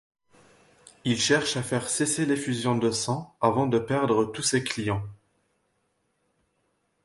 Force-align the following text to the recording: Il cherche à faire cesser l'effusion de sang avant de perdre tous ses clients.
Il 1.05 1.19
cherche 1.21 1.57
à 1.57 1.61
faire 1.61 1.87
cesser 1.87 2.25
l'effusion 2.25 2.75
de 2.75 2.89
sang 2.89 3.35
avant 3.39 3.67
de 3.67 3.77
perdre 3.77 4.25
tous 4.25 4.41
ses 4.41 4.63
clients. 4.63 5.03